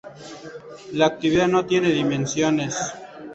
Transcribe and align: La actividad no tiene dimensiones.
La 0.93 1.05
actividad 1.05 1.47
no 1.47 1.67
tiene 1.67 1.89
dimensiones. 1.89 2.75